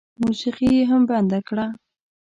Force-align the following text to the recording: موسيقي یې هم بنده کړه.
موسيقي 0.23 0.67
یې 0.77 0.83
هم 0.91 1.01
بنده 1.09 1.39
کړه. 1.47 1.65